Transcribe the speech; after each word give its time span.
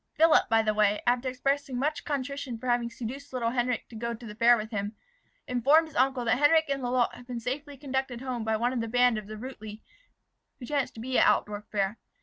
Philip, 0.15 0.49
by 0.49 0.63
the 0.63 0.73
way, 0.73 1.03
after 1.05 1.29
expressing 1.29 1.77
much 1.77 2.05
contrition 2.05 2.57
for 2.57 2.67
having 2.67 2.89
seduced 2.89 3.31
little 3.31 3.51
Henric 3.51 3.87
to 3.89 3.95
go 3.95 4.15
to 4.15 4.25
the 4.25 4.33
fair 4.33 4.57
with 4.57 4.71
him, 4.71 4.95
informed 5.47 5.87
his 5.89 5.95
uncle 5.95 6.25
that 6.25 6.39
Henric 6.39 6.63
and 6.73 6.81
Lalotte 6.81 7.13
had 7.13 7.27
been 7.27 7.39
safely 7.39 7.77
conducted 7.77 8.19
home 8.19 8.43
by 8.43 8.57
one 8.57 8.73
of 8.73 8.81
the 8.81 8.87
band 8.87 9.19
of 9.19 9.27
the 9.27 9.35
Rutli 9.37 9.83
who 10.57 10.65
chanced 10.65 10.95
to 10.95 10.99
be 10.99 11.19
at 11.19 11.27
Altdorf 11.27 11.65
fair. 11.71 11.99